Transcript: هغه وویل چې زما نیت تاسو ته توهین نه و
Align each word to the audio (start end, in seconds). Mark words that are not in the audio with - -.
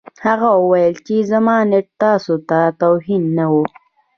هغه 0.25 0.49
وویل 0.61 0.95
چې 1.05 1.15
زما 1.31 1.57
نیت 1.69 1.87
تاسو 2.03 2.33
ته 2.49 2.59
توهین 2.81 3.23
نه 3.37 3.45
و 3.51 3.53